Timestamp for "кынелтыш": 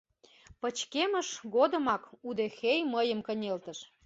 3.27-3.79